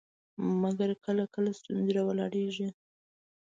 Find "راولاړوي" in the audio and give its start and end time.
1.97-2.69